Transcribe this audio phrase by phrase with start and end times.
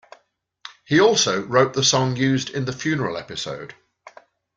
[0.83, 3.75] He also wrote the song used in the funeral episode.